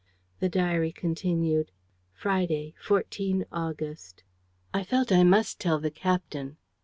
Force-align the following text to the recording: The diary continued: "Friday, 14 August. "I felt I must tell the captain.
The 0.39 0.49
diary 0.49 0.91
continued: 0.91 1.69
"Friday, 2.11 2.73
14 2.81 3.45
August. 3.51 4.23
"I 4.73 4.83
felt 4.83 5.11
I 5.11 5.21
must 5.21 5.59
tell 5.59 5.77
the 5.79 5.91
captain. 5.91 6.57